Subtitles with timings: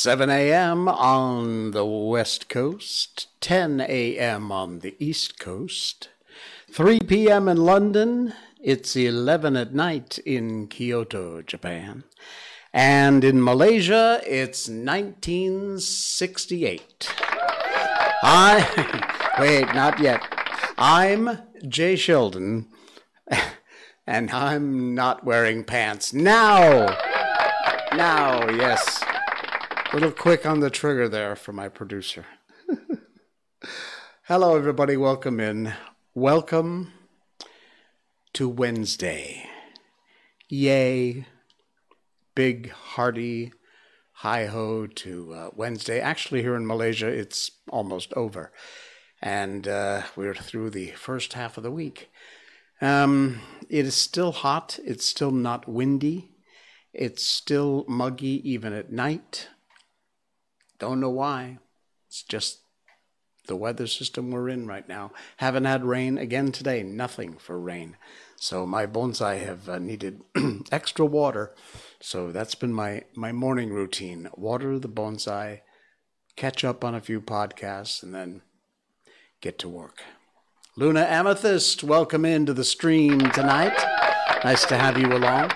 [0.00, 0.88] 7 a.m.
[0.88, 4.50] on the West Coast, 10 a.m.
[4.50, 6.08] on the East Coast,
[6.72, 7.48] 3 p.m.
[7.48, 12.04] in London, it's 11 at night in Kyoto, Japan,
[12.72, 17.14] and in Malaysia, it's 1968.
[18.22, 20.22] I, wait, not yet.
[20.78, 22.68] I'm Jay Sheldon,
[24.06, 26.96] and I'm not wearing pants now.
[27.92, 29.04] Now, yes.
[29.92, 32.24] Little quick on the trigger there for my producer.
[34.24, 34.96] Hello, everybody.
[34.96, 35.74] Welcome in.
[36.14, 36.92] Welcome
[38.34, 39.48] to Wednesday.
[40.48, 41.26] Yay.
[42.34, 43.52] Big, hearty
[44.20, 45.98] hi ho to uh, Wednesday.
[45.98, 48.52] Actually, here in Malaysia, it's almost over.
[49.22, 52.10] And uh, we're through the first half of the week.
[52.82, 54.78] Um, it is still hot.
[54.84, 56.32] It's still not windy.
[56.92, 59.48] It's still muggy even at night.
[60.80, 61.58] Don't know why.
[62.08, 62.62] It's just
[63.46, 65.12] the weather system we're in right now.
[65.36, 66.82] Haven't had rain again today.
[66.82, 67.96] Nothing for rain.
[68.36, 70.22] So my bonsai have uh, needed
[70.72, 71.54] extra water.
[72.00, 74.30] So that's been my my morning routine.
[74.34, 75.60] Water the bonsai,
[76.36, 78.42] catch up on a few podcasts, and then
[79.40, 80.02] get to work.
[80.76, 83.78] Luna Amethyst, welcome into the stream tonight.
[84.42, 85.50] Nice to have you along.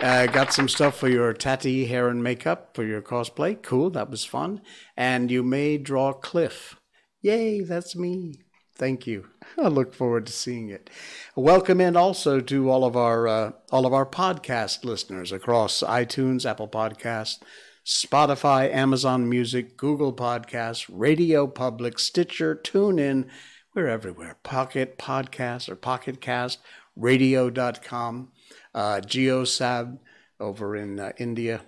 [0.00, 3.60] Uh, got some stuff for your tatty hair and makeup for your cosplay.
[3.62, 4.60] Cool, that was fun.
[4.96, 6.76] And you may draw Cliff.
[7.22, 8.40] Yay, that's me.
[8.74, 9.26] Thank you.
[9.58, 10.90] I look forward to seeing it.
[11.36, 16.44] Welcome in also to all of our uh, all of our podcast listeners across iTunes,
[16.44, 17.40] Apple Podcasts,
[17.86, 23.28] Spotify, Amazon Music, Google Podcasts, Radio Public, Stitcher, TuneIn.
[23.74, 24.38] We're everywhere.
[24.42, 26.58] Pocket Podcast or Pocket Cast,
[26.96, 28.32] Radio.com
[28.74, 29.98] uh, GeoSab
[30.40, 31.62] over in uh, India.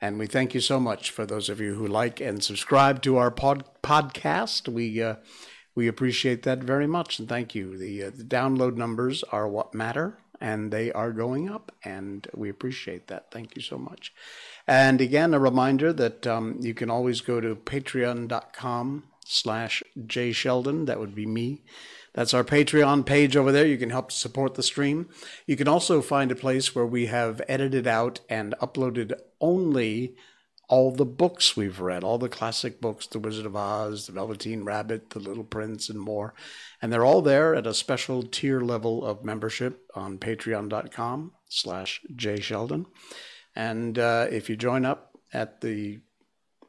[0.00, 3.16] And we thank you so much for those of you who like and subscribe to
[3.16, 4.68] our pod- podcast.
[4.68, 5.16] We uh,
[5.74, 7.76] we appreciate that very much, and thank you.
[7.76, 12.48] The, uh, the download numbers are what matter, and they are going up, and we
[12.48, 13.30] appreciate that.
[13.30, 14.12] Thank you so much.
[14.66, 20.86] And again, a reminder that um, you can always go to patreon.com slash jsheldon.
[20.86, 21.62] That would be me.
[22.16, 23.66] That's our Patreon page over there.
[23.66, 25.10] You can help support the stream.
[25.46, 30.16] You can also find a place where we have edited out and uploaded only
[30.66, 34.64] all the books we've read, all the classic books, The Wizard of Oz, The Velveteen
[34.64, 36.32] Rabbit, The Little Prince, and more.
[36.80, 42.86] And they're all there at a special tier level of membership on patreon.com slash jsheldon.
[43.54, 46.00] And uh, if you join up at the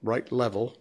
[0.04, 0.76] right level,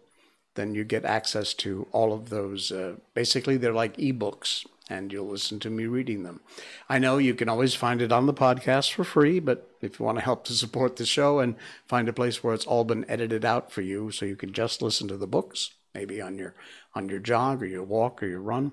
[0.56, 2.72] then you get access to all of those.
[2.72, 6.40] Uh, basically, they're like ebooks, and you'll listen to me reading them.
[6.88, 10.04] I know you can always find it on the podcast for free, but if you
[10.04, 11.56] want to help to support the show and
[11.86, 14.82] find a place where it's all been edited out for you, so you can just
[14.82, 16.54] listen to the books, maybe on your
[16.94, 18.72] on your jog or your walk or your run,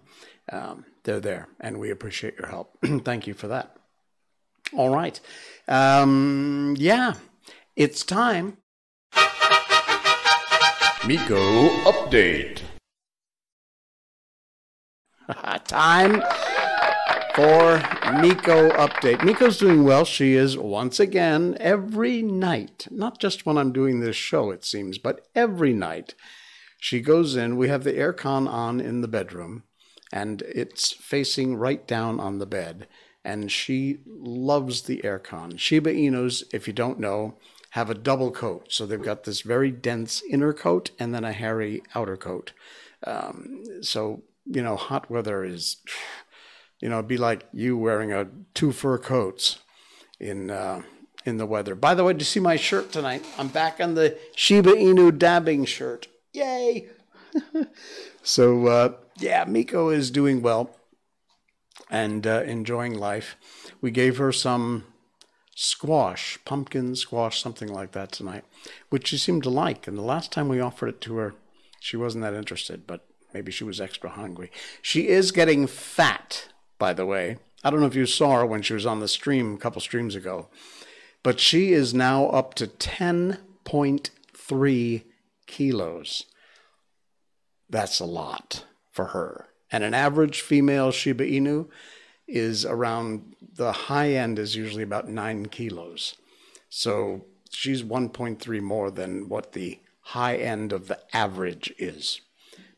[0.51, 2.77] um, they're there, and we appreciate your help.
[3.03, 3.75] Thank you for that.
[4.71, 5.19] All right,
[5.67, 7.15] um, yeah,
[7.75, 8.57] it's time
[11.05, 11.35] Miko
[11.83, 12.61] Update.
[15.65, 16.23] Time
[17.35, 17.83] for
[18.21, 19.21] Miko Update.
[19.21, 20.05] Miko's doing well.
[20.05, 24.97] She is once again every night, not just when I'm doing this show, it seems,
[24.97, 26.15] but every night.
[26.79, 27.57] She goes in.
[27.57, 29.63] We have the aircon on in the bedroom,
[30.13, 32.87] and it's facing right down on the bed.
[33.25, 35.59] And she loves the aircon.
[35.59, 37.37] Shiba Inus, if you don't know,
[37.73, 38.67] have a double coat.
[38.69, 42.53] So they've got this very dense inner coat and then a hairy outer coat.
[43.03, 45.77] Um, so, you know, hot weather is,
[46.79, 49.57] you know, be like you wearing a two fur coats
[50.19, 50.83] in, uh,
[51.25, 51.73] in the weather.
[51.73, 53.25] By the way, did you see my shirt tonight?
[53.39, 56.07] I'm back on the Shiba Inu dabbing shirt.
[56.31, 56.89] Yay!
[58.21, 60.77] so, uh, yeah, Miko is doing well
[61.89, 63.35] and uh, enjoying life.
[63.81, 64.83] We gave her some
[65.55, 68.43] squash, pumpkin squash, something like that tonight,
[68.89, 69.87] which she seemed to like.
[69.87, 71.35] And the last time we offered it to her,
[71.79, 74.51] she wasn't that interested, but maybe she was extra hungry.
[74.81, 76.47] She is getting fat,
[76.79, 77.37] by the way.
[77.63, 79.81] I don't know if you saw her when she was on the stream a couple
[79.81, 80.49] streams ago,
[81.23, 85.03] but she is now up to 10.3
[85.47, 86.25] kilos.
[87.69, 89.47] That's a lot for her.
[89.71, 91.69] And an average female Shiba Inu
[92.33, 96.15] is around the high end is usually about nine kilos.
[96.67, 102.21] So she's 1.3 more than what the high end of the average is.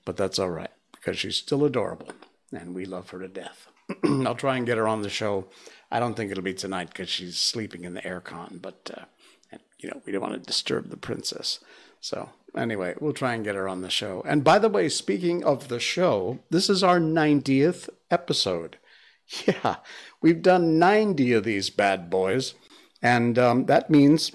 [0.04, 2.10] But that's all right because she's still adorable
[2.52, 3.68] and we love her to death.
[4.04, 5.48] I'll try and get her on the show.
[5.90, 9.90] I don't think it'll be tonight because she's sleeping in the aircon, but uh, you
[9.90, 11.60] know, we don't want to disturb the princess.
[12.02, 14.22] So anyway, we'll try and get her on the show.
[14.26, 18.78] And by the way, speaking of the show, this is our 90th episode.
[19.48, 19.78] Yeah,
[20.22, 22.54] we've done 90 of these bad boys.
[23.02, 24.32] And um, that means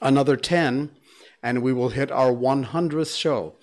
[0.00, 0.90] another 10,
[1.42, 3.54] and we will hit our 100th show.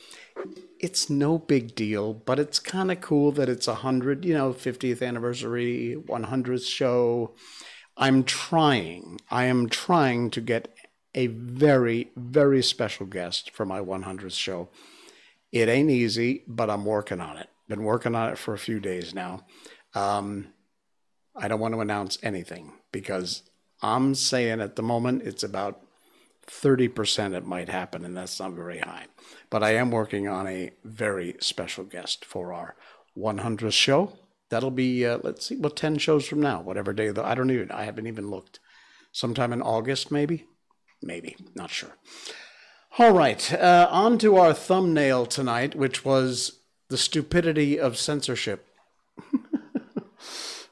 [0.80, 4.52] It's no big deal, but it's kind of cool that it's a 100, you know,
[4.52, 7.34] 50th anniversary, 100th show.
[7.96, 10.74] I'm trying, I am trying to get
[11.14, 14.70] a very, very special guest for my 100th show.
[15.52, 17.50] It ain't easy, but I'm working on it.
[17.68, 19.46] Been working on it for a few days now.
[19.94, 20.48] Um,
[21.36, 23.44] I don't want to announce anything because
[23.82, 25.82] I'm saying at the moment it's about
[26.48, 29.06] 30% it might happen, and that's not very high.
[29.50, 32.76] But I am working on a very special guest for our
[33.18, 34.14] 100th show.
[34.50, 37.24] That'll be, uh, let's see, well, 10 shows from now, whatever day, though.
[37.24, 38.60] I don't even, I haven't even looked.
[39.12, 40.46] Sometime in August, maybe?
[41.02, 41.96] Maybe, not sure.
[43.00, 46.60] All right, uh, on to our thumbnail tonight, which was
[46.90, 48.68] the stupidity of censorship.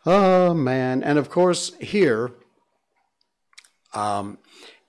[0.10, 1.04] Oh, man.
[1.04, 2.32] And of course, here,
[3.94, 4.40] um,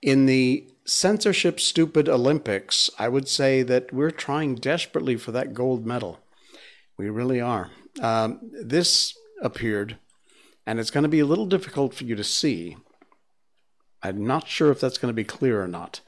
[0.01, 5.85] in the censorship stupid Olympics, I would say that we're trying desperately for that gold
[5.85, 6.19] medal.
[6.97, 7.69] We really are.
[8.01, 9.97] Um, this appeared,
[10.65, 12.77] and it's going to be a little difficult for you to see.
[14.01, 16.01] I'm not sure if that's going to be clear or not,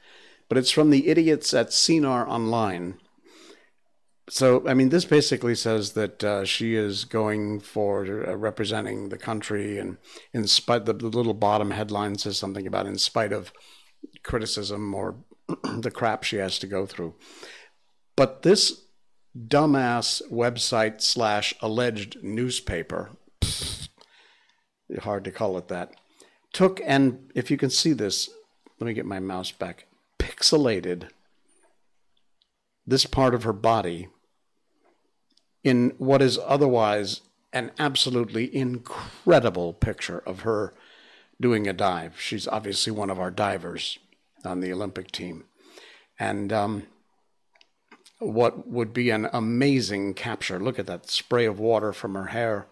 [0.48, 2.98] but it's from the idiots at CNR Online.
[4.30, 9.18] So, I mean, this basically says that uh, she is going for uh, representing the
[9.18, 9.98] country, and
[10.32, 13.52] in spite the, the little bottom headline says something about in spite of
[14.22, 15.16] criticism or
[15.78, 17.14] the crap she has to go through.
[18.16, 18.84] But this
[19.36, 23.10] dumbass website slash alleged newspaper,
[25.00, 25.94] hard to call it that,
[26.52, 28.30] took and if you can see this,
[28.80, 29.86] let me get my mouse back,
[30.18, 31.08] pixelated
[32.86, 34.08] this part of her body
[35.62, 37.22] in what is otherwise
[37.52, 40.74] an absolutely incredible picture of her
[41.40, 42.20] doing a dive.
[42.20, 43.98] She's obviously one of our divers
[44.44, 45.44] on the Olympic team.
[46.18, 46.86] And um,
[48.18, 52.66] what would be an amazing capture look at that spray of water from her hair.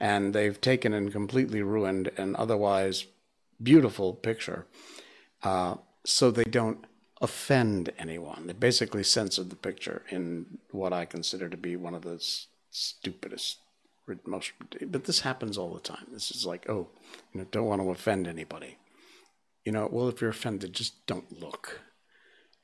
[0.00, 3.06] And they've taken and completely ruined an otherwise
[3.62, 4.66] beautiful picture
[5.42, 6.84] uh, so they don't
[7.22, 8.48] offend anyone.
[8.48, 12.22] They basically censored the picture in what I consider to be one of the
[12.70, 13.58] stupidest
[14.26, 14.52] most
[14.88, 16.06] but this happens all the time.
[16.12, 16.88] This is like oh
[17.32, 18.76] you know don't want to offend anybody.
[19.64, 21.80] You know well if you're offended just don't look.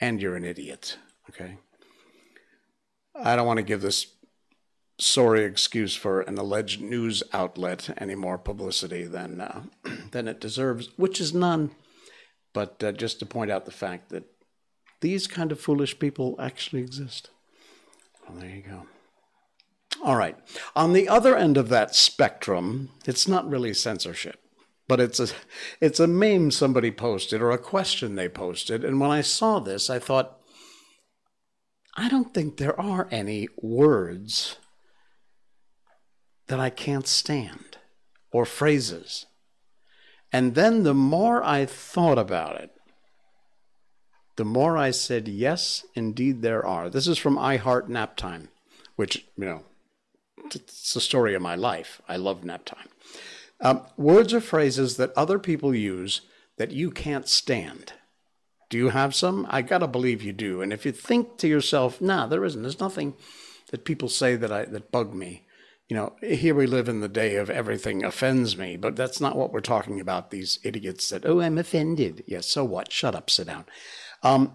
[0.00, 0.98] And you're an idiot
[1.30, 1.58] okay?
[3.14, 4.08] I don't want to give this
[4.98, 9.62] sorry excuse for an alleged news outlet any more publicity than uh,
[10.10, 11.70] than it deserves which is none.
[12.52, 14.24] But uh, just to point out the fact that
[15.00, 17.30] these kind of foolish people actually exist
[18.26, 18.86] well there you go
[20.02, 20.36] all right.
[20.76, 24.40] On the other end of that spectrum, it's not really censorship,
[24.86, 25.28] but it's a
[25.80, 29.90] it's a meme somebody posted or a question they posted, and when I saw this,
[29.90, 30.38] I thought
[31.96, 34.56] I don't think there are any words
[36.46, 37.78] that I can't stand
[38.30, 39.26] or phrases.
[40.32, 42.70] And then the more I thought about it,
[44.38, 46.88] the more I said, yes, indeed there are.
[46.88, 48.48] This is from I Heart Nap Time,
[48.94, 49.64] which, you know,
[50.54, 52.00] it's the story of my life.
[52.08, 52.88] I love nap time.
[53.60, 56.20] Um, words or phrases that other people use
[56.56, 57.94] that you can't stand.
[58.70, 59.44] Do you have some?
[59.50, 60.62] I gotta believe you do.
[60.62, 62.62] And if you think to yourself, nah, there isn't.
[62.62, 63.14] There's nothing
[63.72, 65.44] that people say that I that bug me.
[65.88, 69.36] You know, here we live in the day of everything offends me, but that's not
[69.36, 70.30] what we're talking about.
[70.30, 72.24] These idiots that, oh, I'm offended.
[72.26, 72.92] Yes, so what?
[72.92, 73.64] Shut up, sit down.
[74.22, 74.52] Um,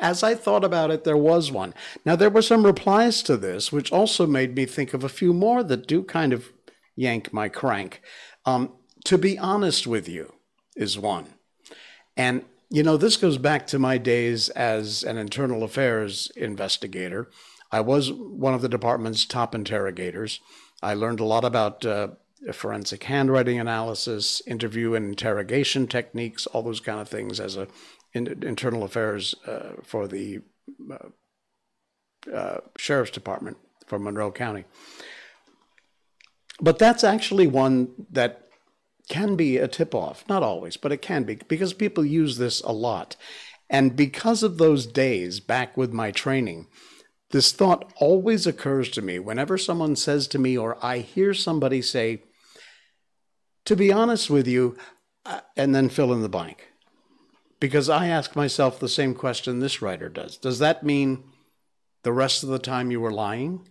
[0.00, 1.74] as I thought about it, there was one.
[2.04, 5.32] Now, there were some replies to this, which also made me think of a few
[5.32, 6.52] more that do kind of
[6.94, 8.02] yank my crank.
[8.44, 8.72] Um,
[9.04, 10.34] to be honest with you
[10.76, 11.26] is one.
[12.16, 17.30] And, you know, this goes back to my days as an internal affairs investigator.
[17.72, 20.40] I was one of the department's top interrogators.
[20.82, 22.08] I learned a lot about uh,
[22.52, 27.68] forensic handwriting analysis, interview and interrogation techniques, all those kind of things as a
[28.16, 30.40] in, internal affairs uh, for the
[30.90, 34.64] uh, uh, sheriff's department for Monroe County.
[36.60, 38.48] But that's actually one that
[39.08, 40.24] can be a tip off.
[40.28, 43.14] Not always, but it can be because people use this a lot.
[43.68, 46.68] And because of those days back with my training,
[47.30, 51.82] this thought always occurs to me whenever someone says to me or I hear somebody
[51.82, 52.22] say,
[53.64, 54.76] to be honest with you,
[55.24, 56.68] uh, and then fill in the blank
[57.58, 60.36] Because I ask myself the same question this writer does.
[60.36, 61.24] Does that mean
[62.02, 63.68] the rest of the time you were lying?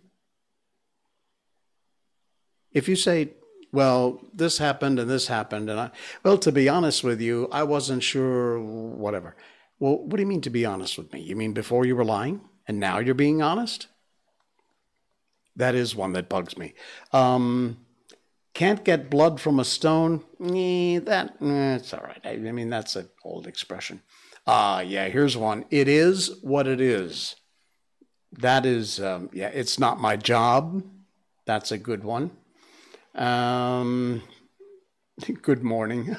[2.72, 3.30] If you say,
[3.72, 5.92] well, this happened and this happened, and I,
[6.24, 9.36] well, to be honest with you, I wasn't sure, whatever.
[9.80, 11.22] Well, what do you mean to be honest with me?
[11.22, 13.88] You mean before you were lying and now you're being honest?
[15.56, 16.74] That is one that bugs me.
[17.14, 17.85] Um,
[18.56, 20.24] can't get blood from a stone.
[20.42, 22.22] Eh, that eh, it's all right.
[22.24, 24.02] I, I mean, that's an old expression.
[24.48, 25.10] Ah, uh, yeah.
[25.10, 25.66] Here's one.
[25.70, 27.36] It is what it is.
[28.32, 29.50] That is, um, yeah.
[29.50, 30.84] It's not my job.
[31.46, 32.32] That's a good one.
[33.14, 34.24] Um,
[35.42, 36.16] good morning.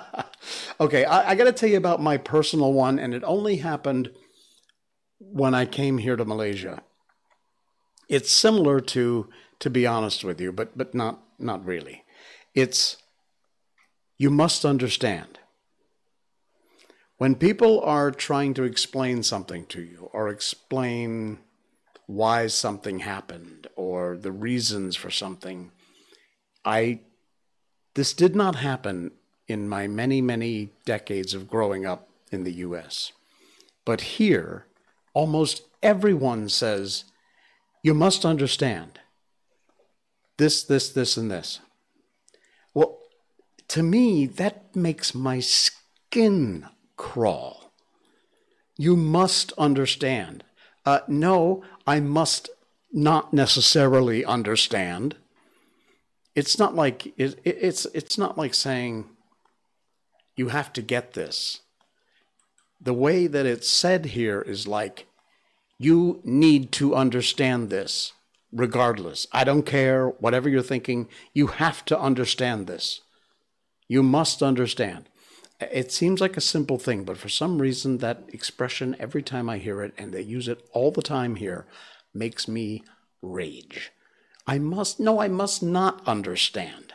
[0.80, 4.12] okay, I, I got to tell you about my personal one, and it only happened
[5.18, 6.82] when I came here to Malaysia.
[8.08, 12.04] It's similar to, to be honest with you, but but not not really.
[12.54, 12.96] It's
[14.16, 15.38] you must understand.
[17.18, 21.38] When people are trying to explain something to you or explain
[22.06, 25.72] why something happened or the reasons for something,
[26.64, 27.00] I
[27.94, 29.12] this did not happen
[29.48, 33.12] in my many, many decades of growing up in the US.
[33.84, 34.66] But here,
[35.14, 37.04] almost everyone says,
[37.82, 39.00] you must understand
[40.38, 41.60] this, this, this, and this.
[42.72, 43.00] Well,
[43.68, 46.66] to me, that makes my skin
[46.96, 47.72] crawl.
[48.76, 50.44] You must understand.
[50.86, 52.48] Uh, no, I must
[52.92, 55.16] not necessarily understand.
[56.34, 59.06] It's not like it, it's it's not like saying
[60.36, 61.60] you have to get this.
[62.80, 65.06] The way that it's said here is like
[65.78, 68.12] you need to understand this
[68.52, 69.26] regardless.
[69.32, 73.02] I don't care, whatever you're thinking, you have to understand this.
[73.88, 75.08] You must understand.
[75.60, 79.58] It seems like a simple thing, but for some reason, that expression, every time I
[79.58, 81.66] hear it, and they use it all the time here,
[82.14, 82.84] makes me
[83.22, 83.90] rage.
[84.46, 86.94] I must, no, I must not understand.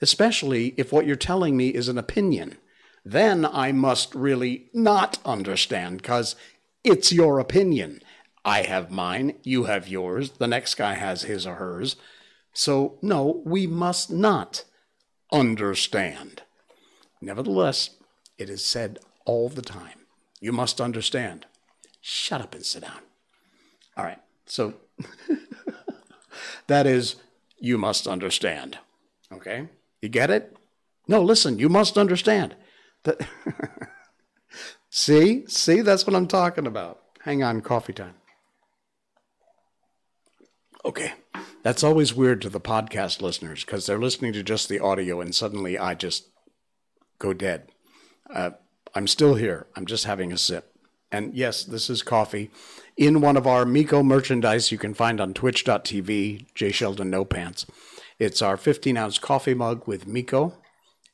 [0.00, 2.56] Especially if what you're telling me is an opinion.
[3.04, 6.36] Then I must really not understand because
[6.84, 8.00] it's your opinion.
[8.48, 11.96] I have mine, you have yours, the next guy has his or hers.
[12.54, 14.64] So, no, we must not
[15.30, 16.40] understand.
[17.20, 17.90] Nevertheless,
[18.38, 20.06] it is said all the time.
[20.40, 21.44] You must understand.
[22.00, 23.00] Shut up and sit down.
[23.98, 24.72] All right, so
[26.68, 27.16] that is,
[27.58, 28.78] you must understand.
[29.30, 29.68] Okay?
[30.00, 30.56] You get it?
[31.06, 32.56] No, listen, you must understand.
[34.88, 35.44] See?
[35.48, 37.02] See, that's what I'm talking about.
[37.20, 38.14] Hang on, coffee time.
[40.88, 41.12] Okay.
[41.62, 45.34] That's always weird to the podcast listeners because they're listening to just the audio and
[45.34, 46.28] suddenly I just
[47.18, 47.68] go dead.
[48.30, 48.52] Uh,
[48.94, 49.66] I'm still here.
[49.76, 50.74] I'm just having a sip.
[51.12, 52.50] And yes, this is coffee
[52.96, 57.66] in one of our Miko merchandise you can find on twitch.tv, J Sheldon No Pants.
[58.18, 60.54] It's our 15 ounce coffee mug with Miko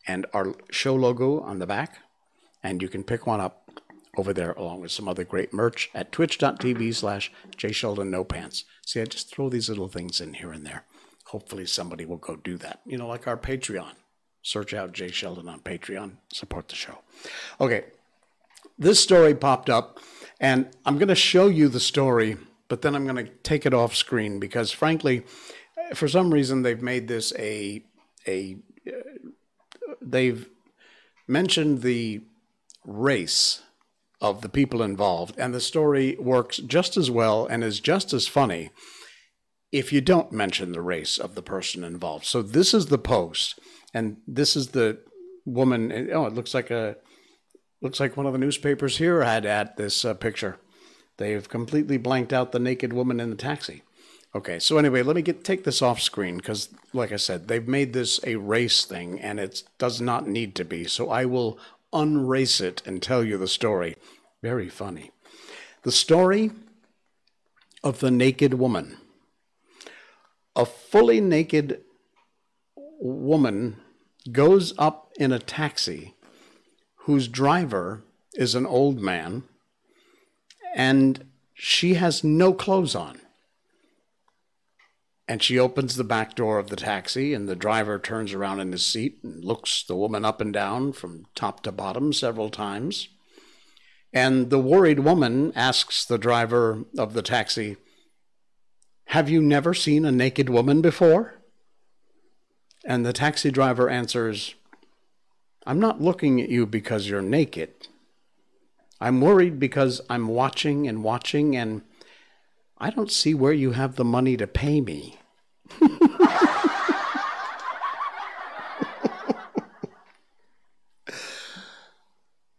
[0.07, 1.99] and our show logo on the back.
[2.63, 3.64] And you can pick one up
[4.17, 8.65] over there along with some other great merch at twitch.tv slash jsheldonnopants.
[8.87, 10.85] See, I just throw these little things in here and there.
[11.27, 12.81] Hopefully somebody will go do that.
[12.87, 13.95] You know, like our Patreon.
[14.43, 16.19] Search out Jay Sheldon on Patreon.
[16.33, 16.99] Support the show.
[17.61, 17.85] Okay.
[18.79, 20.01] This story popped up,
[20.41, 22.37] and I'm going to show you the story,
[22.69, 25.23] but then I'm going to take it off screen because, frankly,
[25.95, 27.85] for some reason, they've made this a
[28.27, 28.57] a
[30.03, 30.49] they've
[31.27, 32.23] mentioned the
[32.85, 33.63] race
[34.25, 38.27] of the people involved, and the story works just as well and is just as
[38.27, 38.71] funny
[39.71, 42.25] if you don't mention the race of the person involved.
[42.25, 43.59] So this is the post,
[43.93, 45.01] and this is the
[45.45, 46.09] woman.
[46.11, 46.97] Oh, it looks like a
[47.83, 50.57] looks like one of the newspapers here had at this uh, picture.
[51.19, 53.83] They've completely blanked out the naked woman in the taxi.
[54.35, 57.69] Okay, so anyway, let me get take this off screen because, like I said, they've
[57.69, 60.85] made this a race thing, and it does not need to be.
[60.85, 61.59] So I will
[61.93, 63.94] unrace it and tell you the story.
[64.45, 65.11] Very funny.
[65.85, 66.51] The story
[67.83, 68.99] of the naked woman.
[70.55, 71.81] A fully naked
[73.01, 73.79] woman
[74.31, 76.15] goes up in a taxi
[77.07, 78.03] whose driver
[78.35, 79.45] is an old man
[80.75, 81.25] and
[81.55, 83.23] she has no clothes on.
[85.27, 88.73] And she opens the back door of the taxi, and the driver turns around in
[88.73, 93.09] his seat and looks the woman up and down from top to bottom several times.
[94.15, 97.77] And the worried woman asks the driver of the taxi,
[99.07, 101.43] Have you never seen a naked woman before?
[102.85, 104.55] And the taxi driver answers,
[105.67, 107.89] I'm not looking at you because you're naked.
[109.01, 111.83] I'm worried because I'm watching and watching, and
[112.79, 115.19] I don't see where you have the money to pay me.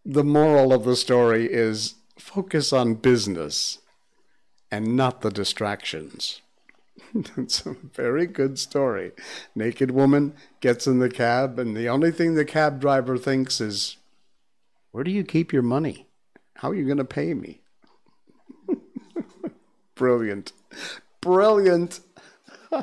[0.06, 3.80] the moral of the story is focus on business
[4.72, 6.42] and not the distractions.
[7.38, 9.12] It's a very good story.
[9.54, 13.98] Naked woman gets in the cab, and the only thing the cab driver thinks is,
[14.92, 16.08] Where do you keep your money?
[16.56, 17.62] How are you going to pay me?
[19.96, 20.52] Brilliant.
[21.22, 22.00] Brilliant.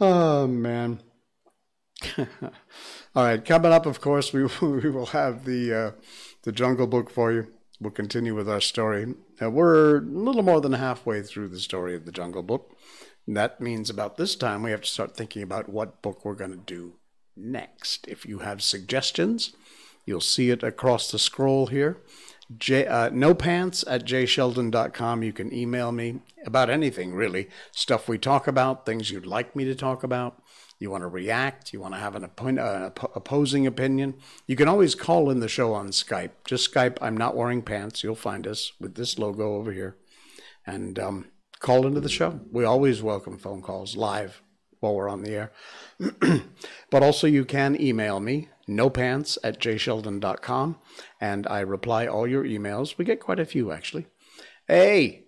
[0.00, 1.00] oh, man.
[3.12, 5.90] All right, coming up, of course, we, we will have the, uh,
[6.42, 7.48] the Jungle Book for you.
[7.80, 9.14] We'll continue with our story.
[9.40, 12.76] Now, we're a little more than halfway through the story of the Jungle Book.
[13.26, 16.34] And that means about this time we have to start thinking about what book we're
[16.34, 16.94] going to do
[17.36, 18.06] next.
[18.06, 19.54] If you have suggestions,
[20.06, 21.98] you'll see it across the scroll here.
[22.58, 25.22] J, uh, no pants at jsheldon.com.
[25.24, 27.48] You can email me about anything, really.
[27.72, 30.40] Stuff we talk about, things you'd like me to talk about.
[30.80, 34.14] You want to react, you want to have an uh, opposing opinion.
[34.46, 36.30] You can always call in the show on Skype.
[36.46, 38.02] Just Skype, I'm not wearing pants.
[38.02, 39.96] You'll find us with this logo over here.
[40.66, 41.26] And um,
[41.58, 42.40] call into the show.
[42.50, 44.42] We always welcome phone calls live
[44.80, 45.52] while we're on the air.
[46.90, 50.78] but also, you can email me, nopants at jsheldon.com,
[51.20, 52.96] and I reply all your emails.
[52.96, 54.06] We get quite a few, actually.
[54.66, 55.26] Hey,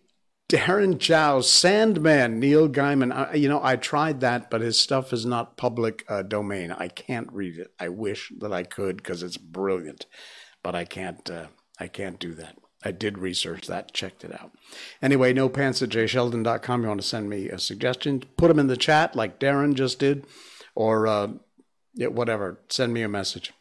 [0.53, 3.11] Darren Chow, Sandman, Neil Gaiman.
[3.11, 6.71] I, you know, I tried that, but his stuff is not public uh, domain.
[6.71, 7.73] I can't read it.
[7.81, 10.05] I wish that I could because it's brilliant,
[10.63, 11.29] but I can't.
[11.31, 11.47] Uh,
[11.81, 12.59] I can't do that.
[12.85, 14.53] I did research that, checked it out.
[15.01, 16.83] Anyway, no pants at jsheldon.com.
[16.83, 19.99] You want to send me a suggestion, put them in the chat like Darren just
[19.99, 20.27] did,
[20.75, 21.29] or uh,
[21.95, 22.61] yeah, whatever.
[22.69, 23.55] Send me a message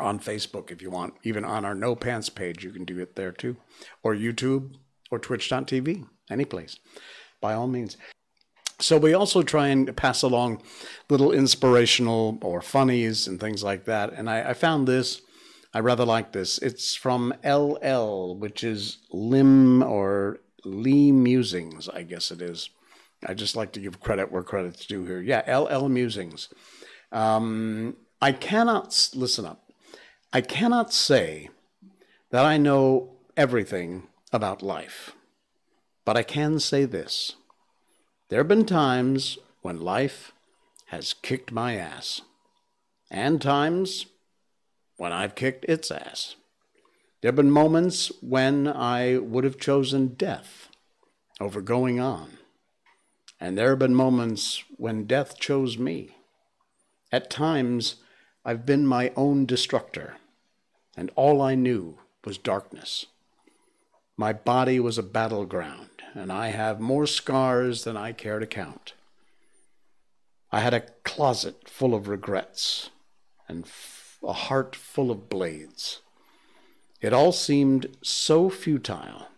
[0.00, 1.12] on Facebook if you want.
[1.24, 3.58] Even on our No Pants page, you can do it there too,
[4.02, 4.76] or YouTube,
[5.14, 6.78] or Twitch.tv, any place,
[7.40, 7.96] by all means.
[8.80, 10.62] So we also try and pass along
[11.08, 14.12] little inspirational or funnies and things like that.
[14.12, 15.22] And I, I found this
[15.74, 16.58] I rather like this.
[16.58, 22.70] It's from LL, which is Lim or Lee Musings, I guess it is.
[23.26, 25.20] I just like to give credit where credit's due here.
[25.20, 26.48] Yeah, LL Musings.
[27.10, 29.68] Um, I cannot, listen up,
[30.32, 31.50] I cannot say
[32.30, 35.12] that I know everything about life,
[36.04, 37.36] but I can say this.
[38.28, 40.32] There have been times when life
[40.86, 42.20] has kicked my ass,
[43.08, 44.06] and times
[44.96, 46.34] when I've kicked its ass.
[47.20, 50.68] There have been moments when I would have chosen death
[51.40, 52.38] over going on.
[53.40, 56.16] And there have been moments when death chose me.
[57.12, 57.96] At times,
[58.44, 60.16] I've been my own destructor,
[60.96, 63.06] and all I knew was darkness.
[64.16, 68.94] My body was a battleground, and I have more scars than I care to count.
[70.52, 72.90] I had a closet full of regrets
[73.48, 73.66] and
[74.22, 76.00] a heart full of blades.
[77.00, 79.28] It all seemed so futile,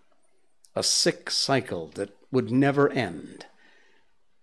[0.74, 3.46] a sick cycle that would never end.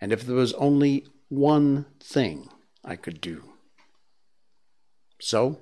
[0.01, 2.49] And if there was only one thing
[2.83, 3.43] I could do.
[5.19, 5.59] So,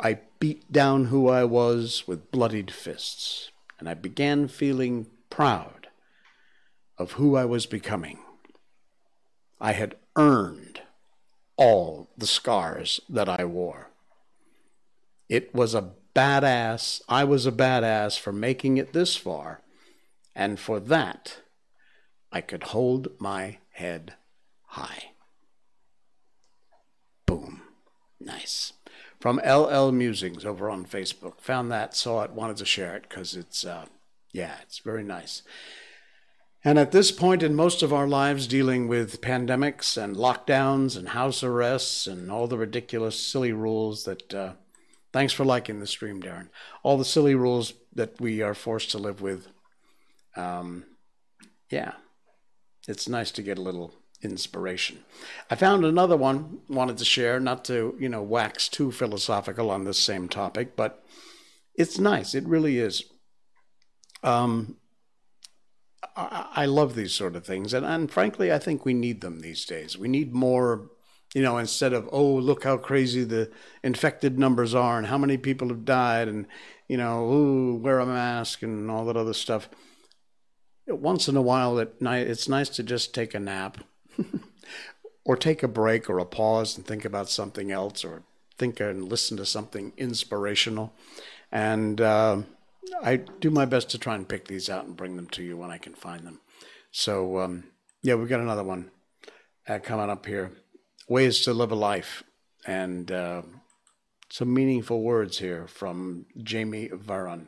[0.00, 5.88] I beat down who I was with bloodied fists, and I began feeling proud
[6.98, 8.18] of who I was becoming.
[9.58, 10.82] I had earned
[11.56, 13.88] all the scars that I wore.
[15.30, 19.62] It was a badass, I was a badass for making it this far,
[20.34, 21.38] and for that,
[22.30, 24.12] I could hold my head
[24.66, 25.12] high.
[27.24, 27.62] Boom.
[28.20, 28.74] Nice.
[29.24, 31.40] From LL Musings over on Facebook.
[31.40, 33.86] Found that, saw it, wanted to share it because it's, uh,
[34.34, 35.40] yeah, it's very nice.
[36.62, 41.08] And at this point in most of our lives, dealing with pandemics and lockdowns and
[41.08, 44.52] house arrests and all the ridiculous, silly rules that, uh,
[45.10, 46.50] thanks for liking the stream, Darren.
[46.82, 49.48] All the silly rules that we are forced to live with.
[50.36, 50.84] Um,
[51.70, 51.92] yeah,
[52.86, 55.04] it's nice to get a little inspiration.
[55.50, 59.84] I found another one, wanted to share, not to, you know, wax too philosophical on
[59.84, 61.04] this same topic, but
[61.74, 62.34] it's nice.
[62.34, 63.04] It really is.
[64.22, 64.76] Um,
[66.16, 69.64] I, love these sort of things, and and frankly, I think we need them these
[69.64, 69.98] days.
[69.98, 70.90] We need more
[71.34, 73.50] you know, instead of, oh, look how crazy the
[73.82, 76.46] infected numbers are and how many people have died and,
[76.86, 79.68] you know, ooh, wear a mask and all that other stuff.
[80.86, 83.78] Once in a while, it, it's nice to just take a nap
[85.24, 88.22] or take a break or a pause and think about something else or
[88.58, 90.92] think and listen to something inspirational.
[91.50, 92.42] And uh,
[93.02, 95.56] I do my best to try and pick these out and bring them to you
[95.56, 96.40] when I can find them.
[96.90, 97.64] So, um,
[98.02, 98.90] yeah, we've got another one
[99.68, 100.52] uh, coming up here
[101.08, 102.22] Ways to Live a Life.
[102.66, 103.42] And uh,
[104.34, 107.46] some meaningful words here from Jamie Varon.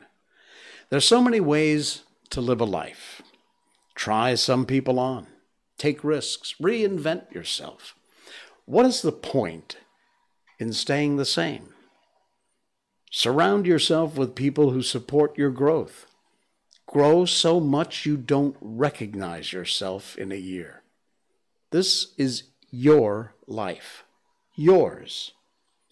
[0.89, 3.21] There's so many ways to live a life.
[3.93, 5.27] Try some people on,
[5.77, 7.95] take risks, reinvent yourself.
[8.65, 9.77] What is the point
[10.59, 11.73] in staying the same?
[13.11, 16.07] Surround yourself with people who support your growth.
[16.85, 20.83] Grow so much you don't recognize yourself in a year.
[21.71, 24.03] This is your life,
[24.55, 25.31] yours.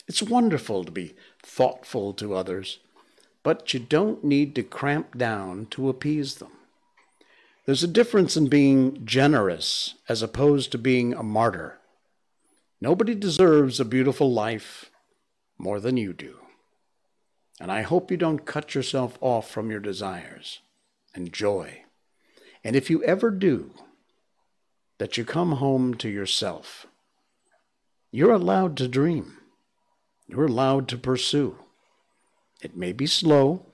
[0.08, 2.80] It's wonderful to be thoughtful to others,
[3.44, 6.52] but you don't need to cramp down to appease them.
[7.66, 11.80] There's a difference in being generous as opposed to being a martyr.
[12.80, 14.92] Nobody deserves a beautiful life
[15.58, 16.38] more than you do.
[17.60, 20.60] And I hope you don't cut yourself off from your desires
[21.16, 21.84] and joy.
[22.64, 23.72] And if you ever do,
[24.98, 26.86] that you come home to yourself.
[28.12, 29.38] You're allowed to dream.
[30.28, 31.58] You're allowed to pursue.
[32.62, 33.66] It may be slow.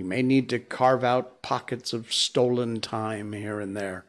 [0.00, 4.06] You may need to carve out pockets of stolen time here and there,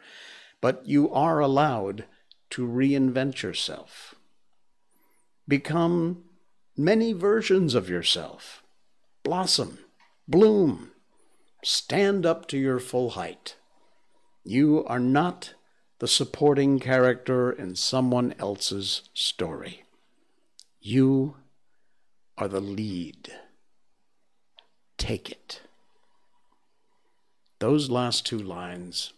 [0.62, 2.06] but you are allowed
[2.52, 4.16] to reinvent yourself.
[5.50, 6.24] Become
[6.78, 8.64] many versions of yourself.
[9.22, 9.80] Blossom,
[10.30, 10.92] bloom,
[11.62, 13.58] stand up to your full height.
[14.46, 15.56] You are not
[16.00, 19.84] the supporting character in someone else's story.
[20.80, 21.36] You
[22.38, 23.34] are the lead.
[24.98, 25.60] Take it.
[27.62, 29.14] Those last two lines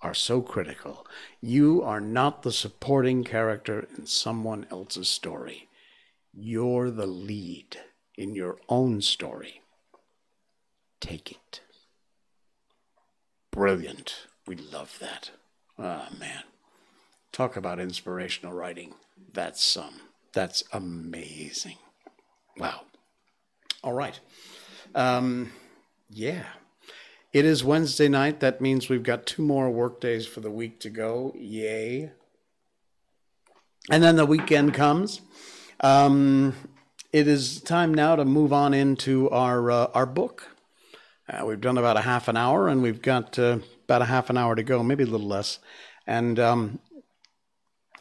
[0.00, 1.06] are so critical.
[1.40, 5.68] You are not the supporting character in someone else's story.
[6.34, 7.76] You're the lead
[8.16, 9.60] in your own story.
[11.00, 11.60] Take it.
[13.52, 14.26] Brilliant.
[14.48, 15.30] We love that.
[15.78, 16.42] Ah, oh, man.
[17.30, 18.94] Talk about inspirational writing.
[19.32, 19.84] That's some.
[19.84, 20.00] Um,
[20.32, 21.76] that's amazing.
[22.56, 22.80] Wow.
[23.84, 24.18] All right.
[24.96, 25.52] Um,
[26.10, 26.42] yeah.
[27.32, 28.40] It is Wednesday night.
[28.40, 31.32] That means we've got two more work days for the week to go.
[31.38, 32.12] Yay.
[33.90, 35.22] And then the weekend comes.
[35.80, 36.54] Um,
[37.10, 40.56] it is time now to move on into our uh, our book.
[41.26, 44.28] Uh, we've done about a half an hour, and we've got uh, about a half
[44.28, 45.58] an hour to go, maybe a little less.
[46.06, 46.80] And um,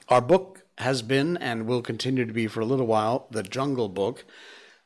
[0.10, 3.88] our book has been and will continue to be for a little while The Jungle
[3.88, 4.26] Book.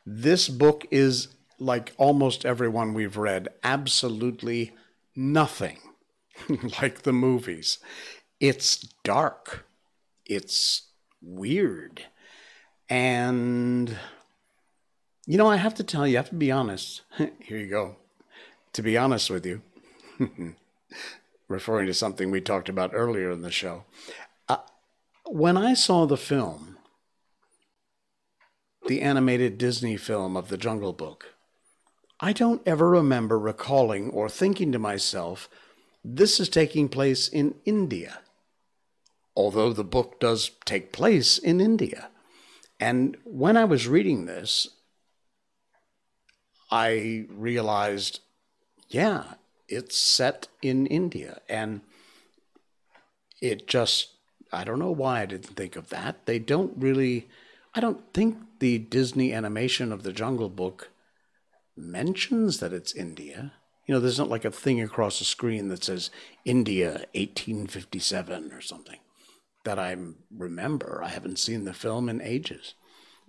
[0.05, 4.73] This book is like almost everyone we've read, absolutely
[5.15, 5.79] nothing
[6.81, 7.79] like the movies.
[8.39, 9.65] It's dark,
[10.25, 10.83] it's
[11.21, 12.03] weird.
[12.89, 13.97] And,
[15.25, 17.01] you know, I have to tell you, I have to be honest.
[17.17, 17.97] Here you go.
[18.73, 19.61] To be honest with you,
[21.47, 23.85] referring to something we talked about earlier in the show.
[24.49, 24.57] Uh,
[25.25, 26.77] when I saw the film,
[28.87, 31.34] the animated Disney film of The Jungle Book,
[32.19, 35.49] I don't ever remember recalling or thinking to myself,
[36.03, 38.19] this is taking place in India.
[39.35, 42.09] Although the book does take place in India.
[42.79, 44.67] And when I was reading this,
[46.71, 48.21] I realized,
[48.87, 49.33] yeah,
[49.67, 51.41] it's set in India.
[51.49, 51.81] And
[53.41, 54.11] it just,
[54.53, 56.25] I don't know why I didn't think of that.
[56.25, 57.27] They don't really,
[57.73, 60.89] I don't think the Disney animation of the Jungle Book
[61.75, 63.53] mentions that it's India.
[63.85, 66.09] You know, there's not like a thing across the screen that says
[66.43, 68.99] India 1857 or something
[69.63, 69.95] that I
[70.35, 71.01] remember.
[71.03, 72.73] I haven't seen the film in ages.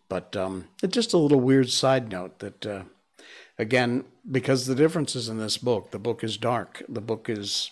[0.09, 2.83] But um, it's just a little weird side note that uh,
[3.59, 6.83] Again, because the differences in this book, the book is dark.
[6.89, 7.71] The book is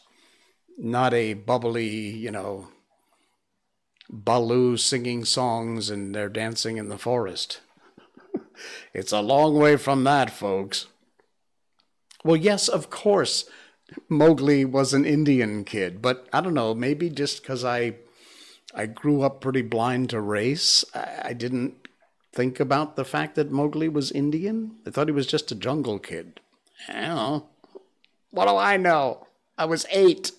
[0.79, 2.69] not a bubbly, you know,
[4.09, 7.61] Baloo singing songs and they're dancing in the forest.
[8.93, 10.87] It's a long way from that, folks.
[12.25, 13.45] Well, yes, of course,
[14.09, 17.97] Mowgli was an Indian kid, but I don't know, maybe just because I
[18.75, 21.75] I grew up pretty blind to race, I, I didn't
[22.33, 24.77] think about the fact that Mowgli was Indian?
[24.87, 26.41] I thought he was just a jungle kid.
[26.89, 27.45] Don't.
[28.31, 29.29] What do I know?
[29.57, 30.33] I was eight.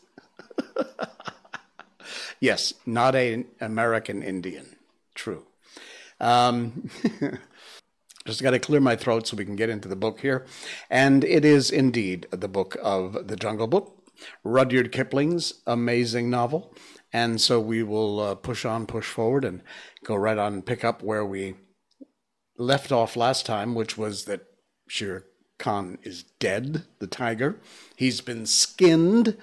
[2.42, 4.76] yes, not an American Indian.
[5.14, 5.46] True.
[6.20, 6.90] Um,
[8.26, 10.46] just got to clear my throat so we can get into the book here.
[10.90, 14.12] And it is indeed the book of The Jungle Book,
[14.44, 16.74] Rudyard Kipling's amazing novel.
[17.14, 19.62] And so we will uh, push on, push forward, and
[20.04, 21.56] go right on and pick up where we
[22.58, 24.42] left off last time, which was that
[24.88, 25.26] Shere
[25.60, 27.60] Khan is dead, the tiger.
[27.96, 29.38] He's been skinned,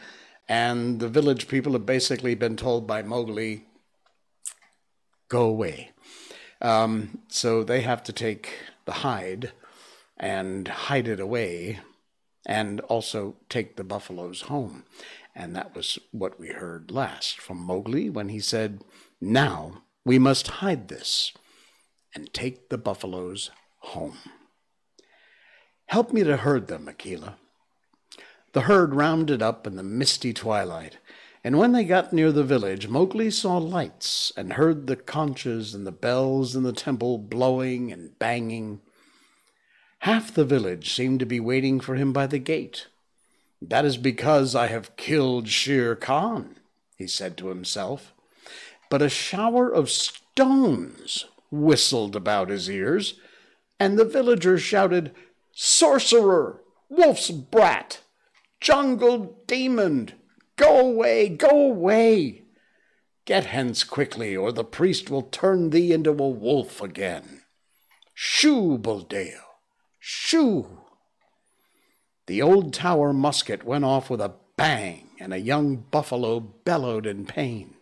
[0.48, 3.64] and the village people have basically been told by Mowgli,
[5.28, 5.92] go away.
[6.60, 9.52] Um, so they have to take the hide
[10.16, 11.80] and hide it away
[12.46, 14.84] and also take the buffaloes home.
[15.34, 18.82] And that was what we heard last from Mowgli when he said,
[19.20, 21.32] Now we must hide this
[22.14, 24.18] and take the buffaloes home.
[25.86, 27.36] Help me to herd them, Akela.
[28.52, 30.98] The herd rounded up in the misty twilight,
[31.44, 35.85] and when they got near the village, Mowgli saw lights and heard the conches and
[35.87, 38.81] the bells in the temple blowing and banging.
[40.00, 42.87] Half the village seemed to be waiting for him by the gate.
[43.61, 46.57] That is because I have killed Shere Khan,
[46.96, 48.12] he said to himself.
[48.88, 53.14] But a shower of stones whistled about his ears,
[53.81, 55.12] and the villagers shouted,
[55.52, 56.61] Sorcerer!
[56.88, 58.00] Wolf's brat!
[58.61, 60.12] Jungle demon!
[60.56, 61.28] Go away!
[61.28, 62.42] Go away!
[63.24, 67.42] Get hence quickly, or the priest will turn thee into a wolf again.
[68.14, 69.40] Shoo, Buldeo!
[69.98, 70.80] Shoo!
[72.26, 77.26] The old tower musket went off with a bang, and a young buffalo bellowed in
[77.26, 77.74] pain.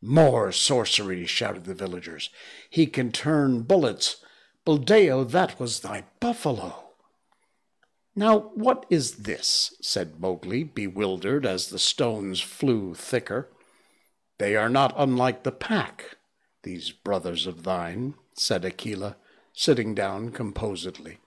[0.00, 2.30] More sorcery, shouted the villagers.
[2.70, 4.24] He can turn bullets.
[4.64, 6.87] Buldeo, that was thy buffalo.
[8.18, 9.76] Now, what is this?
[9.80, 13.48] said Mowgli, bewildered as the stones flew thicker.
[14.38, 16.16] They are not unlike the pack,
[16.64, 19.18] these brothers of thine, said Akela,
[19.52, 21.18] sitting down composedly.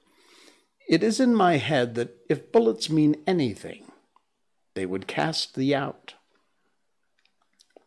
[0.86, 3.90] It is in my head that if bullets mean anything,
[4.74, 6.16] they would cast thee out.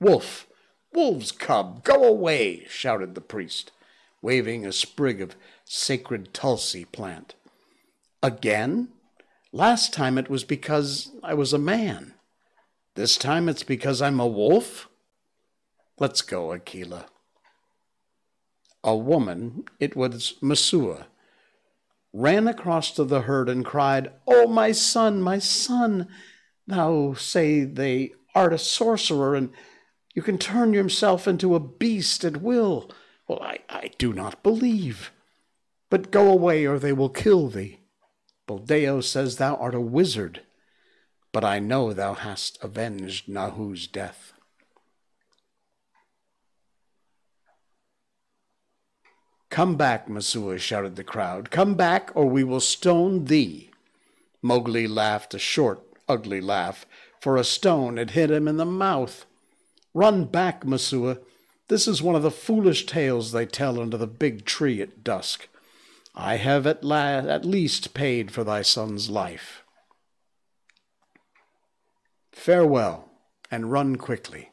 [0.01, 0.47] Wolf,
[0.95, 3.71] wolf's cub, go away, shouted the priest,
[4.23, 5.37] waving a sprig of
[5.67, 7.35] sacred tulsi plant.
[8.23, 8.89] Again?
[9.55, 12.15] Last time it was because I was a man.
[12.97, 14.89] This time it's because I'm a wolf?
[15.97, 17.07] Let's go, Akela.
[18.83, 21.05] A woman, it was Messua,
[22.13, 26.09] ran across to the herd and cried, Oh, my son, my son!
[26.67, 29.51] Thou say they art a sorcerer, and
[30.17, 32.91] you can turn yourself into a beast at will.
[33.29, 35.13] Well, I, I do not believe.
[35.91, 37.84] But go away, or they will kill thee.
[38.47, 40.43] Buldeo says thou art a wizard,
[41.33, 44.33] but I know thou hast avenged Nathoo's death.
[49.51, 51.51] Come back, Messua, shouted the crowd.
[51.51, 53.71] Come back, or we will stone thee.
[54.43, 56.85] Mowgli laughed a short, ugly laugh,
[57.21, 59.25] for a stone had hit him in the mouth.
[59.95, 61.19] Run back, Messua.
[61.69, 65.49] This is one of the foolish tales they tell under the big tree at dusk.
[66.15, 69.65] I have at, la- at least paid for thy son's life.
[72.33, 73.11] Farewell,
[73.51, 74.51] and run quickly,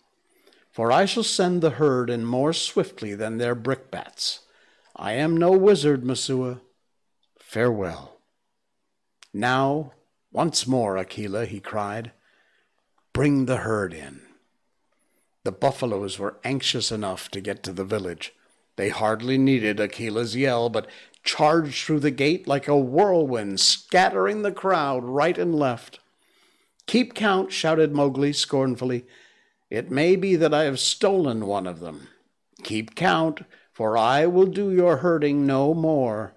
[0.72, 4.40] for I shall send the herd in more swiftly than their brickbats.
[4.96, 6.62] I am no wizard, Messua.
[7.40, 8.18] Farewell.
[9.34, 9.94] Now,
[10.32, 12.12] once more, Akela, he cried,
[13.14, 14.22] bring the herd in.
[15.44, 18.34] The buffaloes were anxious enough to get to the village.
[18.78, 20.88] They hardly needed Akela's yell, but
[21.24, 26.00] charged through the gate like a whirlwind, scattering the crowd right and left.
[26.88, 29.06] Keep count, shouted Mowgli scornfully.
[29.70, 32.08] It may be that I have stolen one of them.
[32.64, 36.34] Keep count, for I will do your herding no more.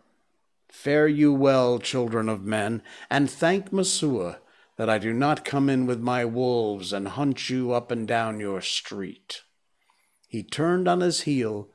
[0.70, 4.38] Fare you well, children of men, and thank Messua
[4.77, 8.40] that I do not come in with my wolves and hunt you up and down
[8.40, 9.42] your street.
[10.29, 11.70] He turned on his heel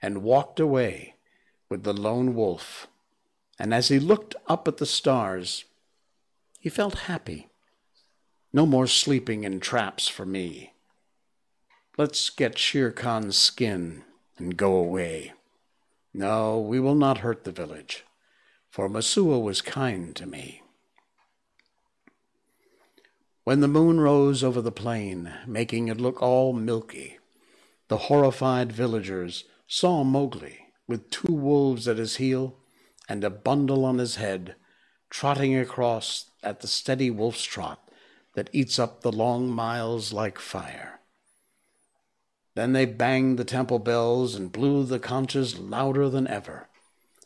[0.00, 1.13] and walked away
[1.68, 2.86] with the lone wolf,
[3.58, 5.64] and as he looked up at the stars,
[6.58, 7.48] he felt happy.
[8.52, 10.72] No more sleeping in traps for me.
[11.96, 14.04] Let's get Shere Khan's skin
[14.38, 15.32] and go away.
[16.12, 18.04] No, we will not hurt the village,
[18.70, 20.62] for Messua was kind to me.
[23.44, 27.18] When the moon rose over the plain, making it look all milky,
[27.88, 32.56] the horrified villagers saw Mowgli with two wolves at his heel
[33.08, 34.54] and a bundle on his head,
[35.10, 37.88] trotting across at the steady wolf's trot
[38.34, 41.00] that eats up the long miles like fire.
[42.54, 46.68] Then they banged the temple bells and blew the conches louder than ever,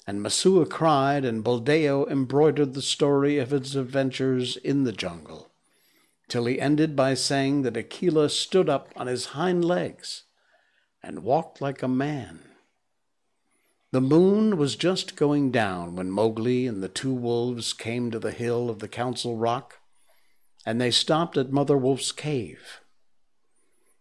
[0.07, 5.51] and Messua cried, and Buldeo embroidered the story of his adventures in the jungle,
[6.29, 10.25] till he ended by saying that Akela stood up on his hind legs
[11.03, 12.48] and walked like a man
[13.91, 18.33] The moon was just going down when Mowgli and the two wolves came to the
[18.33, 19.79] hill of the Council Rock,
[20.67, 22.81] and they stopped at Mother Wolf's cave.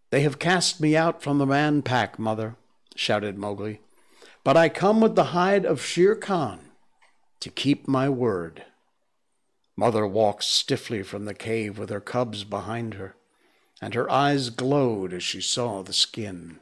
[0.10, 2.58] They have cast me out from the Man Pack, Mother,
[2.96, 3.80] shouted Mowgli,
[4.44, 6.72] but I come with the hide of Shere Khan
[7.40, 8.66] to keep my word.
[9.78, 13.16] Mother walked stiffly from the cave with her cubs behind her,
[13.82, 16.60] and her eyes glowed as she saw the skin.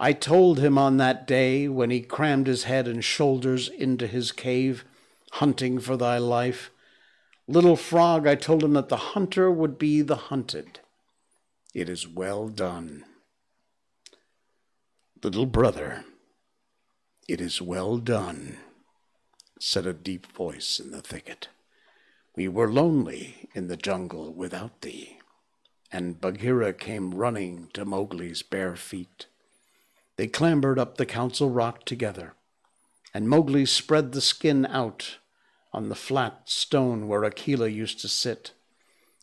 [0.00, 4.30] I told him on that day when he crammed his head and shoulders into his
[4.30, 4.84] cave,
[5.32, 6.70] hunting for thy life.
[7.48, 10.80] Little frog, I told him that the hunter would be the hunted.
[11.74, 13.04] It is well done.
[15.22, 16.04] Little brother,
[17.26, 18.58] it is well done,
[19.58, 21.48] said a deep voice in the thicket.
[22.36, 25.18] We were lonely in the jungle without thee.
[25.90, 29.26] And Bagheera came running to Mowgli's bare feet.
[30.18, 32.34] They clambered up the council rock together,
[33.14, 35.18] and Mowgli spread the skin out
[35.72, 38.52] on the flat stone where Akela used to sit,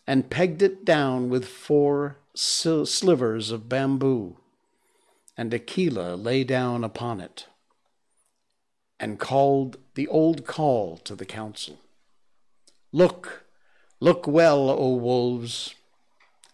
[0.07, 4.37] and pegged it down with four slivers of bamboo,
[5.35, 7.47] and Akela lay down upon it
[8.97, 11.77] and called the old call to the council.
[12.93, 13.43] Look,
[13.99, 15.75] look well, O wolves,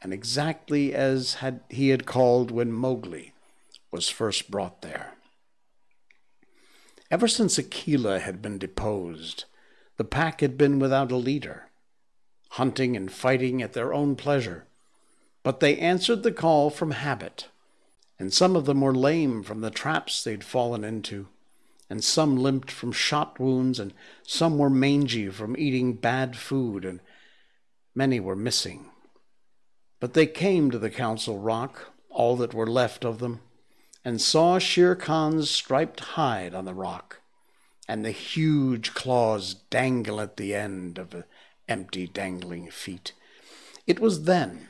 [0.01, 3.34] and exactly as had he had called when Mowgli
[3.91, 5.13] was first brought there.
[7.10, 9.45] Ever since Akela had been deposed,
[9.97, 11.69] the pack had been without a leader,
[12.51, 14.65] hunting and fighting at their own pleasure
[15.43, 17.47] but they answered the call from habit,
[18.19, 21.27] and some of them were lame from the traps they'd fallen into,
[21.89, 26.99] and some limped from shot wounds, and some were mangy from eating bad food, and
[27.95, 28.86] many were missing.
[29.99, 33.41] But they came to the Council Rock, all that were left of them,
[34.03, 37.21] and saw Shere Khan's striped hide on the rock,
[37.87, 41.23] and the huge claws dangle at the end of
[41.67, 43.13] empty dangling feet.
[43.85, 44.67] It was then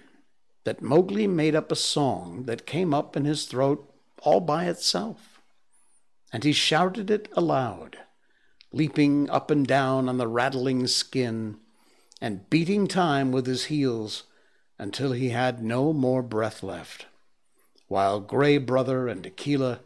[0.63, 5.41] that Mowgli made up a song that came up in his throat all by itself,
[6.31, 7.97] and he shouted it aloud,
[8.71, 11.57] leaping up and down on the rattling skin
[12.21, 14.23] and beating time with his heels
[14.77, 17.07] until he had no more breath left,
[17.91, 19.81] while Gray Brother and Akela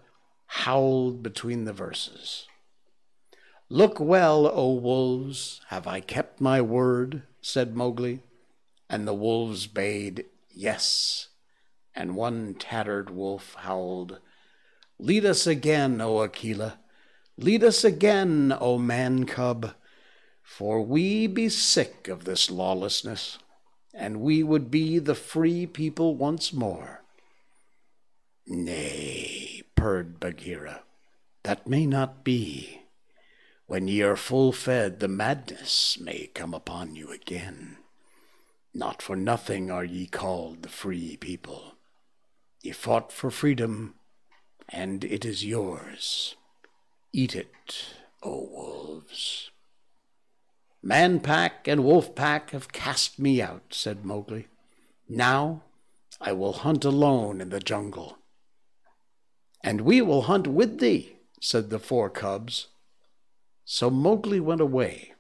[0.46, 2.46] howled between the verses.
[3.68, 7.24] Look well, O wolves, have I kept my word?
[7.42, 8.20] said Mowgli,
[8.88, 11.30] and the wolves bayed Yes.
[11.96, 14.20] And one tattered wolf howled,
[15.00, 16.78] Lead us again, O Akela.
[17.38, 19.74] Lead us again, O man cub.
[20.44, 23.40] For we be sick of this lawlessness,
[23.96, 27.02] and we would be the free people once more.
[28.48, 30.84] Nay, purred Bagheera,
[31.44, 32.82] that may not be.
[33.66, 37.78] When ye are full fed, the madness may come upon you again.
[38.74, 41.74] Not for nothing are ye called the free people.
[42.62, 43.96] Ye fought for freedom,
[44.70, 46.36] and it is yours.
[47.14, 49.50] Eat it, O wolves.
[50.84, 54.48] Man Pack and Wolf Pack have cast me out, said Mowgli.
[55.10, 55.64] Now
[56.22, 58.20] I will hunt alone in the jungle.
[59.66, 62.68] And we will hunt with thee, said the four cubs.
[63.66, 65.14] So Mowgli went away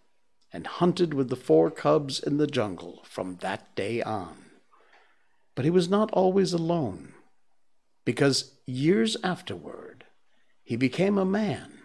[0.53, 4.45] and hunted with the four cubs in the jungle from that day on.
[5.55, 7.13] But he was not always alone,
[8.05, 10.03] because years afterward
[10.63, 11.79] he became a man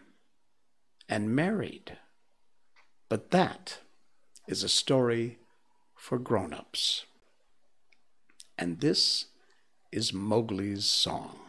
[1.08, 1.96] and married.
[3.08, 3.78] But that
[4.46, 5.38] is a story
[5.96, 7.06] for grown ups.
[8.58, 9.26] And this
[9.90, 11.39] is Mowgli's song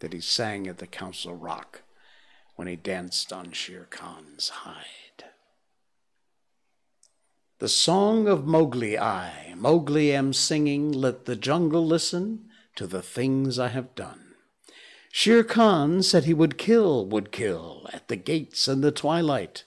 [0.00, 1.82] that he sang at the Council Rock
[2.56, 5.24] when he danced on Shere Khan's hide.
[7.58, 13.58] The song of Mowgli I, Mowgli am singing, let the jungle listen to the things
[13.58, 14.34] I have done.
[15.12, 19.64] Shere Khan said he would kill, would kill, at the gates in the twilight,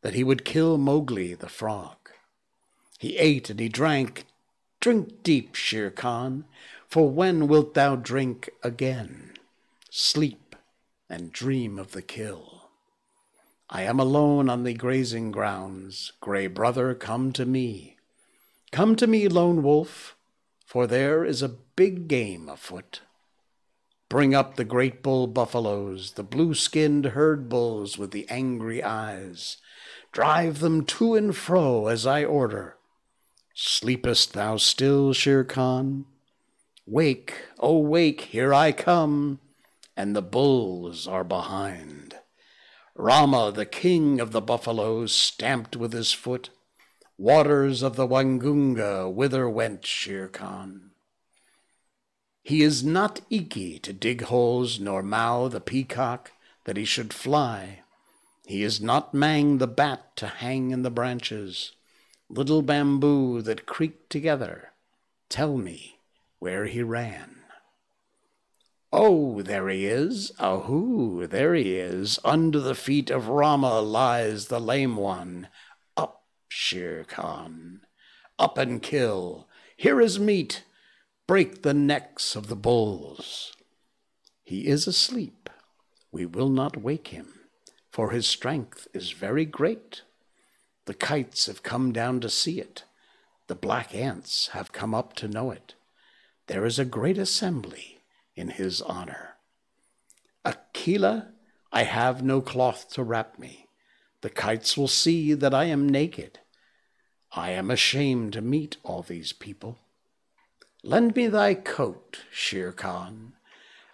[0.00, 1.96] that he would kill Mowgli the frog.
[2.98, 4.24] He ate and he drank.
[4.80, 6.46] Drink deep, Shere Khan,
[6.88, 9.35] for when wilt thou drink again?
[9.98, 10.54] Sleep
[11.08, 12.68] and dream of the kill.
[13.70, 16.12] I am alone on the grazing grounds.
[16.20, 17.96] Gray brother, come to me.
[18.70, 20.14] Come to me, lone wolf,
[20.66, 23.00] for there is a big game afoot.
[24.10, 29.56] Bring up the great bull buffaloes, the blue skinned herd bulls with the angry eyes.
[30.12, 32.76] Drive them to and fro as I order.
[33.54, 36.04] Sleepest thou still, Shere Khan?
[36.84, 39.40] Wake, oh, wake, here I come.
[39.96, 42.16] And the bulls are behind.
[42.94, 46.50] Rama, the king of the buffaloes, stamped with his foot.
[47.18, 50.90] Waters of the Waingunga, whither went Shere Khan?
[52.42, 56.32] He is not Ikki to dig holes, nor Mao the peacock
[56.64, 57.80] that he should fly.
[58.46, 61.72] He is not Mang the bat to hang in the branches.
[62.28, 64.72] Little bamboo that creaked together,
[65.28, 65.98] tell me
[66.38, 67.42] where he ran.
[68.92, 70.32] Oh, there he is.
[70.38, 72.18] Ahoo, there he is.
[72.24, 75.48] Under the feet of Rama lies the lame one.
[75.96, 77.80] Up, Shere Khan.
[78.38, 79.48] Up and kill.
[79.76, 80.62] Here is meat
[81.26, 83.52] break the necks of the bulls.
[84.44, 85.50] He is asleep.
[86.12, 87.40] We will not wake him,
[87.90, 90.02] for his strength is very great.
[90.84, 92.84] The kites have come down to see it.
[93.48, 95.74] The black ants have come up to know it.
[96.46, 97.95] There is a great assembly
[98.36, 99.36] in his honor.
[100.44, 101.32] Akela,
[101.72, 103.66] I have no cloth to wrap me.
[104.20, 106.38] The kites will see that I am naked.
[107.32, 109.78] I am ashamed to meet all these people.
[110.84, 113.32] Lend me thy coat, Shere Khan.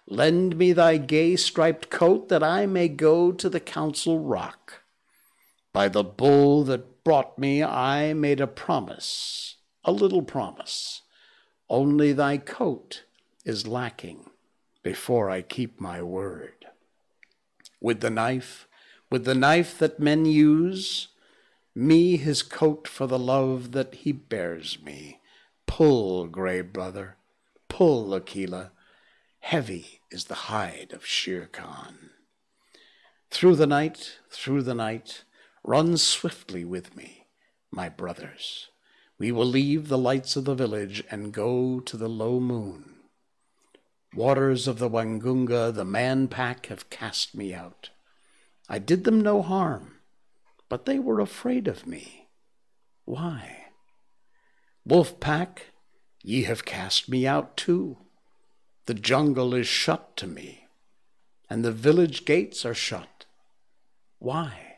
[0.05, 4.81] Lend me thy gay striped coat that I may go to the council rock.
[5.71, 11.01] By the bull that brought me, I made a promise, a little promise.
[11.69, 13.03] Only thy coat
[13.43, 14.29] is lacking
[14.83, 16.65] before I keep my word.
[17.81, 18.67] With the knife,
[19.09, 21.07] with the knife that men use,
[21.75, 25.19] me his coat for the love that he bears me.
[25.65, 27.17] Pull, gray brother,
[27.67, 28.71] pull, Akela.
[29.39, 32.11] Heavy is the hide of Shere Khan.
[33.31, 35.23] Through the night, through the night,
[35.63, 37.25] run swiftly with me,
[37.71, 38.69] my brothers.
[39.17, 42.92] We will leave the lights of the village and go to the low moon.
[44.15, 47.89] Waters of the Waingunga, the man pack have cast me out.
[48.69, 49.95] I did them no harm,
[50.69, 52.27] but they were afraid of me.
[53.05, 53.57] Why?
[54.85, 55.71] Wolf pack,
[56.21, 57.97] ye have cast me out too.
[58.85, 60.67] The jungle is shut to me,
[61.49, 63.25] and the village gates are shut.
[64.19, 64.77] Why?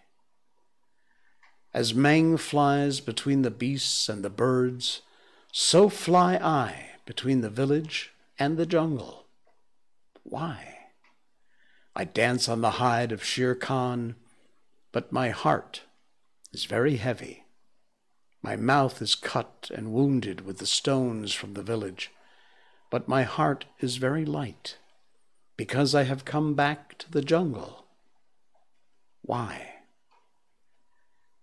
[1.73, 5.01] As Mang flies between the beasts and the birds,
[5.51, 9.24] so fly I between the village and the jungle.
[10.27, 10.79] Why?
[11.95, 14.15] I dance on the hide of Shere Khan,
[14.91, 15.83] but my heart
[16.51, 17.45] is very heavy.
[18.41, 22.11] My mouth is cut and wounded with the stones from the village,
[22.89, 24.77] but my heart is very light,
[25.57, 27.85] because I have come back to the jungle.
[29.21, 29.75] Why?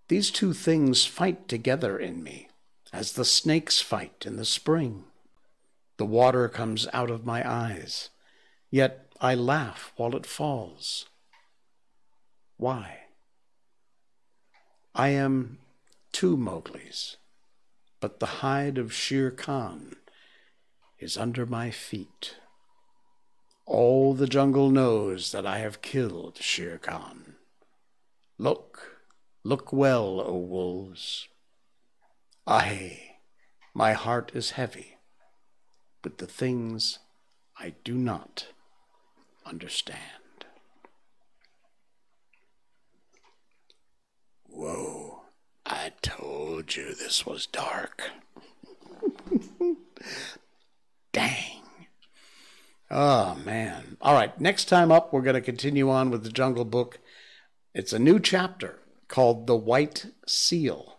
[0.08, 2.48] These two things fight together in me,
[2.92, 5.04] as the snakes fight in the spring.
[5.98, 8.10] The water comes out of my eyes,
[8.72, 11.06] yet I laugh while it falls.
[12.56, 13.00] Why?
[14.94, 15.58] I am
[16.10, 17.16] two Mowglis,
[18.00, 19.96] but the hide of Shere Khan
[20.98, 22.36] is under my feet.
[23.66, 27.36] All the jungle knows that I have killed Shere Khan.
[28.38, 29.02] Look,
[29.44, 31.28] look well, O wolves.
[32.46, 33.16] Aye,
[33.74, 34.96] my heart is heavy
[36.02, 36.98] with the things
[37.56, 38.46] I do not
[39.46, 39.98] understand.
[44.46, 45.22] Whoa.
[45.64, 48.10] I told you this was dark.
[51.12, 51.62] Dang.
[52.90, 53.96] Oh, man.
[54.00, 54.38] All right.
[54.40, 56.98] Next time up, we're going to continue on with the Jungle Book.
[57.74, 60.98] It's a new chapter called The White Seal.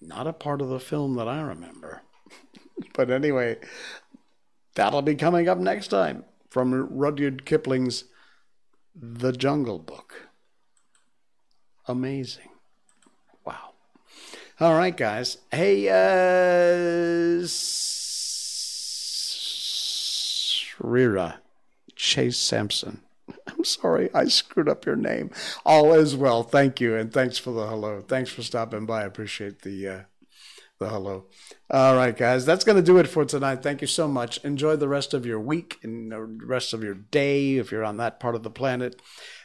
[0.00, 2.02] Not a part of the film that I remember.
[2.94, 3.58] but anyway,
[4.74, 8.04] that'll be coming up next time from Rudyard Kipling's
[8.94, 10.28] The Jungle Book.
[11.86, 12.48] Amazing.
[13.44, 13.72] Wow.
[14.60, 15.38] All right, guys.
[15.50, 17.46] Hey, uh,
[20.80, 21.36] Rira,
[21.96, 23.00] Chase Sampson.
[23.46, 25.30] I'm sorry, I screwed up your name.
[25.64, 26.42] All is well.
[26.42, 28.00] Thank you, and thanks for the hello.
[28.00, 29.02] Thanks for stopping by.
[29.02, 30.00] I appreciate the uh,
[30.78, 31.26] the hello.
[31.70, 33.62] All right, guys, that's going to do it for tonight.
[33.62, 34.38] Thank you so much.
[34.44, 37.96] Enjoy the rest of your week and the rest of your day if you're on
[37.98, 39.00] that part of the planet.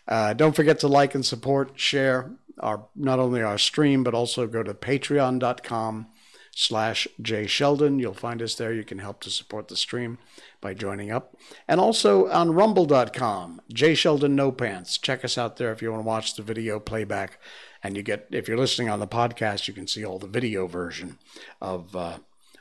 [0.07, 4.47] Uh, don't forget to like and support, share our not only our stream, but also
[4.47, 6.07] go to patreon.com
[6.55, 7.99] slash Jay Sheldon.
[7.99, 8.73] You'll find us there.
[8.73, 10.17] You can help to support the stream
[10.61, 11.37] by joining up.
[11.67, 14.97] And also on rumble.com, Jay Sheldon No Pants.
[14.97, 17.39] Check us out there if you want to watch the video playback.
[17.83, 20.67] And you get, if you're listening on the podcast, you can see all the video
[20.67, 21.17] version
[21.61, 22.17] of, uh,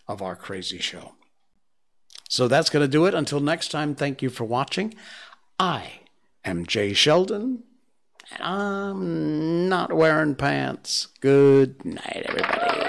[0.06, 1.14] of our crazy show.
[2.28, 3.14] So that's going to do it.
[3.14, 4.94] Until next time, thank you for watching.
[5.58, 6.00] I
[6.44, 7.64] am Jay Sheldon,
[8.30, 11.08] and I'm not wearing pants.
[11.20, 12.87] Good night, everybody.